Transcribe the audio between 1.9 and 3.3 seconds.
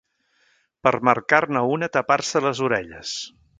Tapar-se les orelles